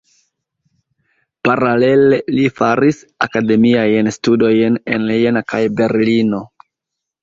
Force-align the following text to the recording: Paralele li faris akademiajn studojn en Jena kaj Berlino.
Paralele 1.47 2.19
li 2.37 2.47
faris 2.63 3.05
akademiajn 3.29 4.13
studojn 4.19 4.83
en 4.99 5.09
Jena 5.23 5.49
kaj 5.55 5.65
Berlino. 5.81 6.47